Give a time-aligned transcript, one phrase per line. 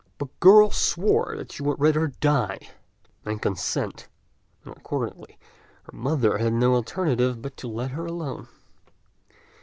[0.17, 2.71] The girl swore she would rather die
[3.23, 4.07] than consent,
[4.65, 5.37] and accordingly
[5.83, 8.47] her mother had no alternative but to let her alone.